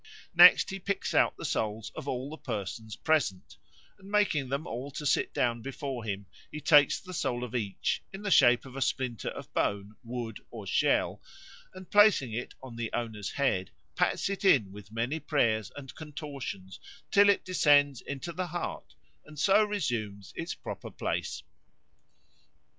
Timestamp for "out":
1.13-1.37